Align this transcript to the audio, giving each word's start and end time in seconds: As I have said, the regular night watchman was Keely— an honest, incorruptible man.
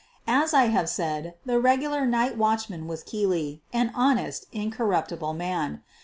As 0.25 0.51
I 0.51 0.63
have 0.63 0.89
said, 0.89 1.35
the 1.45 1.59
regular 1.59 2.07
night 2.07 2.35
watchman 2.35 2.87
was 2.87 3.03
Keely— 3.03 3.61
an 3.71 3.91
honest, 3.93 4.47
incorruptible 4.51 5.33
man. 5.33 5.83